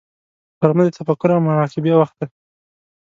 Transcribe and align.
غرمه 0.59 0.83
د 0.85 0.89
تفکر 0.99 1.29
او 1.35 1.45
مراقبې 1.47 1.93
وخت 1.97 2.15
دی 2.19 2.27